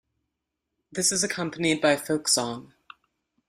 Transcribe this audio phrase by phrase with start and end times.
[0.91, 2.73] This is accompanied by folk song.